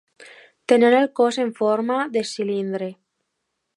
Tenen 0.71 0.95
el 0.99 1.05
cos 1.19 1.37
en 1.43 1.53
forma 1.59 1.99
de 2.17 2.25
cilindre. 2.31 2.89